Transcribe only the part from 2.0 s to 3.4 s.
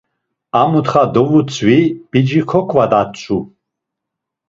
p̌ici koǩvadatzu.